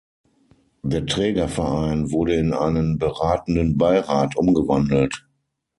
Der 0.81 1.05
Trägerverein 1.05 2.11
wurde 2.11 2.33
in 2.33 2.53
einen 2.53 2.97
beratenden 2.97 3.77
Beirat 3.77 4.35
umgewandelt. 4.35 5.27